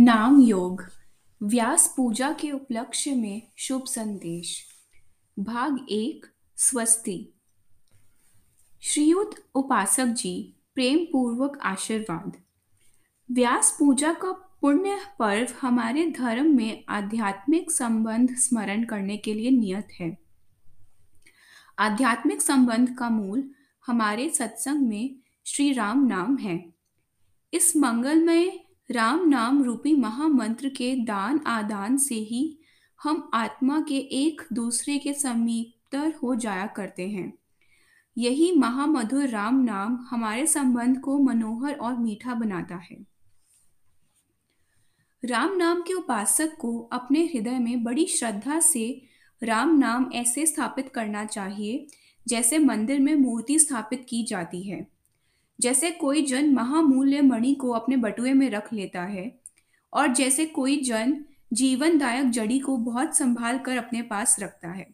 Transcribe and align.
नाम 0.00 0.40
योग, 0.40 0.84
व्यास 1.42 1.94
पूजा 1.96 2.32
के 2.32 2.50
उपलक्ष्य 2.50 3.14
में 3.14 3.42
शुभ 3.56 3.84
संदेश। 3.84 4.66
भाग 5.38 5.86
एक, 5.90 6.26
स्वस्ति। 6.56 7.28
श्रीयुत 8.80 9.34
उपासक 9.54 10.06
जी 10.06 10.56
प्रेम 10.74 10.98
पूर्वक 10.98 11.58
आशीर्वाद। 11.62 12.36
व्यास 13.30 13.76
पूजा 13.78 14.12
का 14.12 14.32
पुण्य 14.32 15.00
पर्व 15.18 15.46
हमारे 15.60 16.10
धर्म 16.10 16.56
में 16.56 16.84
आध्यात्मिक 16.88 17.70
संबंध 17.70 18.34
स्मरण 18.34 18.84
करने 18.84 19.16
के 19.16 19.34
लिए 19.34 19.50
नियत 19.50 19.88
है। 20.00 20.18
आध्यात्मिक 21.78 22.42
संबंध 22.42 22.96
का 22.98 23.10
मूल 23.10 23.50
हमारे 23.86 24.28
सत्संग 24.28 24.88
में 24.88 25.16
श्री 25.44 25.72
राम 25.72 26.06
नाम 26.06 26.36
है। 26.36 26.74
इस 27.52 27.76
मंगलमय 27.76 28.67
राम 28.90 29.28
नाम 29.28 29.62
रूपी 29.62 29.94
महामंत्र 29.94 30.68
के 30.68 30.94
दान 30.96 31.40
आदान 31.46 31.96
से 31.96 32.14
ही 32.14 32.58
हम 33.02 33.30
आत्मा 33.34 33.80
के 33.80 33.98
एक 33.98 34.42
दूसरे 34.52 34.98
के 34.98 35.14
समीपतर 35.14 36.14
हो 36.22 36.34
जाया 36.34 36.66
करते 36.66 37.08
हैं। 37.08 37.32
यही 38.18 38.56
महामधुर 38.56 39.28
राम 39.28 39.64
नाम 39.64 40.06
हमारे 40.10 40.46
संबंध 40.46 41.00
को 41.00 41.18
मनोहर 41.18 41.74
और 41.74 41.96
मीठा 41.96 42.34
बनाता 42.34 42.76
है। 42.76 43.06
राम 45.24 45.56
नाम 45.56 45.82
के 45.82 45.92
उपासक 45.92 46.56
को 46.56 46.78
अपने 46.78 47.24
हृदय 47.24 47.58
में 47.58 47.84
बड़ी 47.84 48.06
श्रद्धा 48.06 48.60
से 48.60 49.02
राम 49.42 49.78
नाम 49.78 50.10
ऐसे 50.14 50.46
स्थापित 50.46 50.88
करना 50.88 51.24
चाहिए, 51.24 51.86
जैसे 52.28 52.58
मंदिर 52.58 53.00
में 53.00 53.14
मूर्ति 53.14 53.58
स्थापित 53.58 54.06
की 54.08 54.24
जाती 54.24 54.62
है। 54.62 54.97
जैसे 55.60 55.90
कोई 55.90 56.22
जन 56.22 56.54
महामूल्य 56.54 57.20
मणि 57.20 57.54
को 57.54 57.70
अपने 57.70 57.96
बटुए 57.96 58.32
में 58.32 58.50
रख 58.50 58.72
लेता 58.72 59.02
है, 59.02 59.40
और 59.92 60.14
जैसे 60.14 60.46
कोई 60.46 60.76
जन 60.76 61.24
जीवनदायक 61.52 62.30
जड़ी 62.30 62.58
को 62.58 62.76
बहुत 62.76 63.16
संभाल 63.16 63.58
कर 63.58 63.76
अपने 63.76 64.02
पास 64.02 64.36
रखता 64.40 64.70
है। 64.70 64.86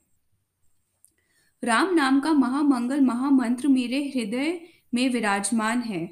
राम 1.62 1.94
नाम 1.94 2.20
का 2.20 2.33
महामंगल 2.33 3.00
महामंत्र 3.00 3.69
मेरे 3.69 4.03
हृदय 4.08 4.61
में 4.94 5.08
विराजमान 5.08 5.80
है। 5.80 6.08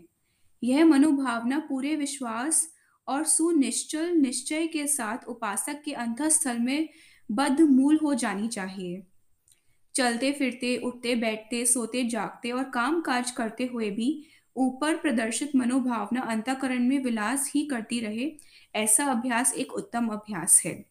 यह 0.63 0.85
मनोभावना 0.85 1.59
पूरे 1.59 1.97
विश्वास 1.97 2.69
और 3.09 3.25
सुनिश्चल 3.25 4.11
निश्चय 4.11 4.67
के 4.67 4.87
साथ 4.87 5.25
उपासक 5.29 5.83
के 5.85 5.93
अंतस्थल 5.93 6.59
में 6.59 6.89
बद्ध 7.31 7.61
मूल 7.61 7.99
हो 8.03 8.15
जानी 8.15 8.49
चाहिए। 8.49 9.03
चलते 9.95 10.33
फिरते 10.33 10.77
उठते 10.77 11.15
बैठते 11.17 11.65
सोते 11.67 12.05
जागते 12.05 12.51
और 12.51 12.65
काम 12.65 13.01
काज 13.01 13.31
करते 13.31 13.67
हुए 13.67 13.91
भी 13.91 14.27
ऊपर 14.57 14.97
प्रदर्शित 14.97 15.57
मनोभावना 15.57 16.21
अंतकरण 16.21 16.83
में 16.83 17.05
विलास 17.05 17.53
ही 17.55 17.67
करती 17.67 18.01
रहे, 18.01 18.33
ऐसा 18.75 19.05
अभ्यास 19.05 19.55
एक 19.55 19.73
उत्तम 19.73 20.09
अभ्यास 20.09 20.63
है। 20.65 20.85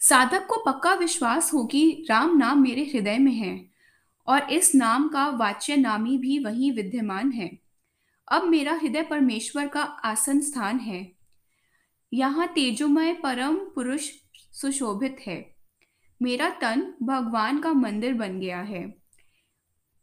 साधक 0.00 0.46
को 0.46 0.72
पक्का 0.72 0.94
विश्वास 0.94 1.52
हो 1.52 1.64
कि 1.64 2.06
राम 2.10 2.36
नाम 2.36 2.62
मेरे 2.62 2.82
हृदय 2.82 3.18
में 3.18 3.32
है 3.32 3.70
और 4.26 4.50
इस 4.50 4.74
नाम 4.74 5.08
का 5.08 5.28
वाच्य 5.28 5.76
नामी 5.76 6.18
भी 6.18 6.38
वही 6.38 6.70
विद्यमान 6.70 7.32
है। 7.32 7.58
अब 8.28 8.44
मेरा 8.44 8.72
हृदय 8.72 9.02
परमेश्वर 9.02 9.66
का 9.66 9.82
आसन 9.82 10.40
स्थान 10.40 10.78
है। 10.78 11.12
यहाँ 12.12 12.48
तेजोमय 12.48 13.14
परम 13.14 13.56
पुरुष 13.56 14.10
सुशोभित 14.52 15.16
है। 15.26 15.54
मेरा 16.22 16.48
तन 16.48 16.94
भगवान 17.02 17.58
का 17.58 17.72
मंदिर 17.72 18.14
बन 18.14 18.40
गया 18.40 18.60
है। 18.60 19.03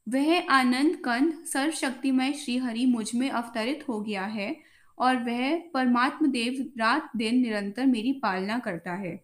वह 0.08 0.48
आनंद 0.50 0.96
कंद 0.96 1.34
सर्वशक्तिमय 1.46 2.34
श्रीहरि 2.34 2.86
मुझमें 2.86 3.30
अवतरित 3.30 3.86
हो 3.90 4.02
गया 4.02 4.26
है 4.26 4.56
और 4.98 5.16
वह 5.16 5.56
परमात्म 5.74 6.32
देव 6.32 6.72
रात 6.78 7.10
दिन 7.16 7.36
निरंतर 7.36 7.86
मेरी 7.86 8.14
पालना 8.14 8.60
करता 8.60 8.94
है। 8.94 9.24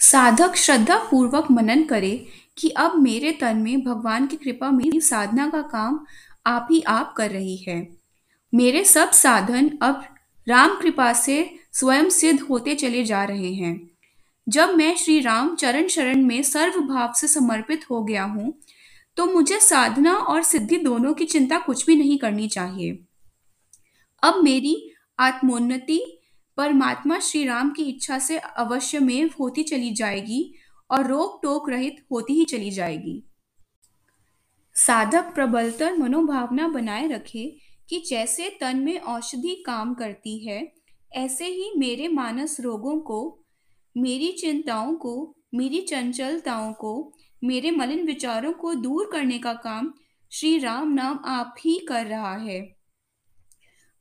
साधक 0.00 0.56
श्रद्धा 0.56 0.96
पूर्वक 1.10 1.50
मनन 1.50 1.82
करे 1.82 2.26
कि 2.58 2.68
अब 2.68 2.94
मेरे 2.94 3.32
तन 3.32 3.56
में 3.56 3.84
भगवान 3.84 4.26
की 4.26 4.36
कृपा 4.36 4.70
मेरी 4.70 5.00
साधना 5.00 5.48
का 5.48 5.62
काम 5.62 6.06
आप 6.46 6.68
ही 6.70 6.80
आप 6.80 7.14
कर 7.16 7.30
रही 7.30 7.56
है। 7.56 7.88
मेरे 8.54 8.84
सब 8.84 9.10
साधन 9.10 9.78
अब 9.82 10.04
राम 10.48 10.80
कृपा 10.80 11.12
से 11.12 11.58
स्वयं 11.72 12.10
सिद्ध 12.10 12.40
होते 12.40 12.74
चले 12.74 13.04
जा 13.04 13.24
रहे 13.24 13.52
हैं। 13.54 13.90
जब 14.48 14.68
मैं 14.68 14.96
श्री 14.96 15.20
राम 15.20 15.54
चरण 15.56 15.88
शरण 15.88 16.22
में 16.24 16.42
सर्व 16.42 16.80
भाव 16.80 17.12
से 17.12 17.28
समर्पित 17.28 17.80
हो 17.90 18.02
गया 18.04 18.24
हूँ 18.24 18.52
तो 19.16 19.26
मुझे 19.26 19.58
साधना 19.60 20.14
और 20.14 20.42
सिद्धि 20.42 20.76
दोनों 20.76 21.12
की 21.14 21.24
चिंता 21.24 21.58
कुछ 21.58 21.86
भी 21.86 21.96
नहीं 21.96 22.18
करनी 22.18 22.48
चाहिए। 22.48 22.98
अब 24.22 24.40
मेरी 24.42 24.92
आत्मोन्नति 25.18 26.00
परमात्मा 26.56 27.18
श्री 27.18 27.44
राम 27.44 27.70
की 27.70 27.82
इच्छा 27.82 28.18
से 28.18 28.38
अवश्य 28.38 28.98
में 28.98 29.30
होती 29.40 29.62
चली 29.62 29.90
जाएगी 29.90 30.54
और 30.90 31.06
रोक 31.06 31.38
टोक 31.42 31.68
रहित 31.70 31.96
होती 32.12 32.34
ही 32.34 32.44
चली 32.44 32.70
जाएगी। 32.70 33.22
साधक 34.76 35.34
प्रबलतर 35.34 35.96
मनोभावना 35.96 36.68
बनाए 36.68 37.08
रखे 37.08 37.44
कि 37.88 37.98
जैसे 38.00 38.48
तन 38.60 38.76
में 38.76 38.98
औषधि 38.98 39.62
काम 39.66 39.94
करती 39.94 40.38
है, 40.46 40.72
ऐसे 41.12 41.46
ही 41.46 41.72
मेरे 41.76 42.08
मानस 42.08 42.56
रोगों 42.60 42.98
को 43.00 43.44
मेरी 43.98 44.32
चिंताओं 44.32 44.94
को, 44.94 45.36
मेरी 45.54 45.80
चंचलताओं 45.80 46.72
को, 46.72 47.12
मेरे 47.44 47.70
मलिन 47.70 48.06
विचारों 48.06 48.52
को 48.52 48.74
दूर 48.74 49.10
करने 49.12 49.38
का 49.38 49.52
काम 49.52 49.94
श्री 50.32 50.58
राम 50.58 50.92
नाम 50.92 51.20
आप 51.24 51.54
ही 51.60 51.78
कर 51.78 52.06
रहा 52.06 52.36
है। 52.36 52.76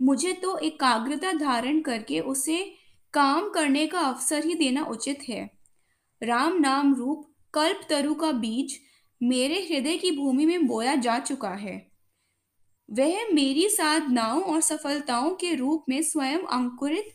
मुझे 0.02 0.34
तो 0.34 0.58
एकाग्रता 0.58 1.34
धारण 1.34 1.81
करके 1.81 2.19
उसे 2.19 2.74
काम 3.13 3.50
करने 3.50 3.88
का 3.88 4.00
अवसर 4.00 4.46
ही 4.46 4.56
देना 4.56 4.84
उचित 4.84 5.19
है। 5.30 5.50
राम 6.24 6.59
नाम 6.59 6.96
रूप 6.96 7.35
कल्प 7.53 7.81
तरु 7.90 8.14
का 8.14 8.31
बीज 8.31 8.79
मेरे 9.24 9.56
हृदय 9.56 9.97
की 9.97 10.12
भूमि 10.12 10.46
में 10.46 10.68
बोया 10.68 10.96
जा 10.96 11.19
चुका 11.19 11.50
है। 11.50 11.91
वह 12.91 13.29
मेरी 13.34 13.69
साधनाओं 13.69 14.41
और 14.41 14.62
सफलताओं 14.62 15.35
के 15.35 15.56
रूप 15.56 15.85
में 15.90 16.02
स्वयं 16.03 16.40
अंकुरित 16.40 17.09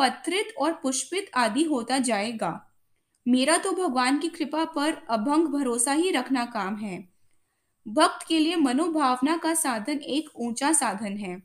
पत्रित 0.00 0.54
और 0.58 0.72
पुष्पित 0.72 1.30
आदि 1.34 1.64
होता 1.64 1.98
जाएगा। 1.98 2.66
मेरा 3.28 3.56
तो 3.56 3.72
भगवान 3.72 4.18
की 4.18 4.28
कृपा 4.28 4.64
पर 4.64 5.06
अभंग 5.10 5.48
भरोसा 5.48 5.92
ही 5.92 6.10
रखना 6.10 6.44
काम 6.44 6.76
है। 6.76 7.08
भक्त 7.88 8.26
के 8.28 8.38
लिए 8.38 8.56
मनोभावना 8.56 9.36
का 9.36 9.54
साधन 9.54 9.98
एक 9.98 10.30
ऊँचा 10.36 10.72
साधन 10.72 11.16
है। 11.16 11.42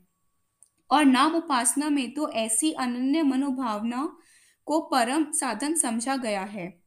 और 0.90 1.04
नाम 1.04 1.34
उपासना 1.34 1.88
में 1.88 2.14
तो 2.14 2.28
ऐसी 2.28 2.72
अनन्य 2.72 3.22
मनोभावना 3.22 4.18
को 4.66 4.80
परम 4.80 5.32
साधन 5.32 5.74
समझा 5.74 6.16
गया 6.16 6.42
है। 6.42 6.82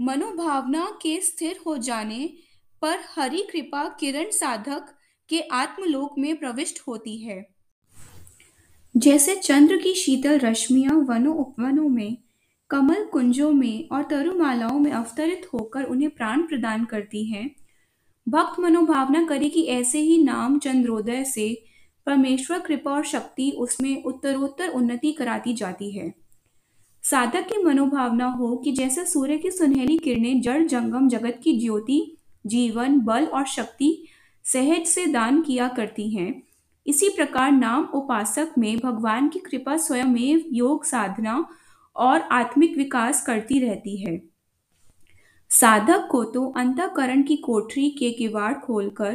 मनोभावना 0.00 0.98
के 1.02 1.20
स्थिर 1.20 1.60
हो 1.66 1.76
जाने 1.76 2.34
पर 2.82 2.98
हरि 3.16 3.42
कृपा 3.52 3.88
किरण 4.00 4.30
साधक 4.30 4.94
के 5.28 5.40
आत्मलोक 5.40 6.18
में 6.18 6.36
प्रविष्ट 6.36 6.80
होती 6.88 7.16
है। 7.18 7.57
जैसे 8.98 9.36
चंद्र 9.36 9.76
की 9.76 9.94
शीतल 9.94 10.38
रश्मियाँ 10.38 10.96
वनों 10.96 11.36
उपवनों 11.36 11.88
में, 11.88 12.16
कमल 12.70 13.04
कुंजों 13.04 13.52
में 13.52 13.88
और 13.88 14.02
तरुमालाओं 14.02 14.78
में 14.78 14.92
अवतरित 14.92 15.46
होकर 15.54 15.84
उन्हें 15.84 16.10
प्राण 16.10 16.42
प्रदान 16.42 16.84
करती 16.84 17.24
हैं। 17.24 17.50
भक्त 18.28 18.60
मनोभावना 18.60 19.26
करे 19.26 19.48
कि 19.48 19.62
ऐसे 19.62 19.98
ही 19.98 20.22
नाम 20.22 20.58
चंद्रोदय 20.58 21.24
से 21.24 21.62
परमेश्वर 22.06 22.58
कृपा 22.58 22.90
और 22.90 23.04
शक्ति 23.04 23.50
उसमें 23.50 24.04
उत्तरोत्तर 24.04 24.68
उन्नति 24.68 25.12
कराती 25.12 25.54
जाती 25.54 25.90
है। 25.90 26.14
साधक 27.02 27.48
की 27.48 27.62
मनोभावना 27.62 28.26
हो 28.26 28.56
कि 28.56 28.72
जैसे 28.72 29.04
सूर्य 29.04 29.38
की 29.38 29.50
सुनहरी 29.50 29.98
किरणें 29.98 30.40
जड़ 30.40 30.62
जंगम 30.62 31.08
जगत 31.08 31.40
की 31.44 31.60
ज्योति, 31.60 32.16
जीवन, 32.46 33.00
बल 33.00 33.24
और 33.24 33.46
शक्ति 33.46 34.06
सहज 34.44 34.86
से 34.86 35.06
दान 35.06 35.42
किया 35.42 35.68
करती 35.68 36.10
हैं 36.10 36.47
इसी 36.88 37.08
प्रकार 37.08 37.52
नाम 37.52 37.84
उपासक 37.84 38.48
में 38.58 38.78
भगवान 38.78 39.28
की 39.28 39.38
कृपा 39.38 39.76
स्वयं 39.76 40.38
योग 40.52 40.84
साधना 40.84 41.48
और 41.96 42.20
आत्मिक 42.20 42.76
विकास 42.76 43.26
करती 43.26 43.58
रहती 43.58 43.96
है। 43.96 44.22
साधक 45.50 46.08
को 46.10 46.24
तो 46.24 46.50
अंतकरण 46.56 47.22
की 47.22 47.36
कोठरी 47.36 47.90
के 47.90 48.10
किवाड़ 48.10 48.54
खोलकर 48.54 49.12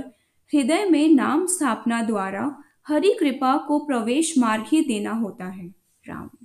हृदय 0.54 0.86
में 0.86 1.10
नाम 1.10 1.46
स्थापना 1.46 2.02
द्वारा 2.02 2.64
हरि 2.88 3.18
कृपा 3.20 3.58
को 3.58 3.80
प्रवेश 3.80 4.38
मार्ग 4.38 4.66
ही 4.68 4.82
देना 4.82 5.12
होता 5.12 5.46
है। 5.46 5.68
राम। 6.08 6.43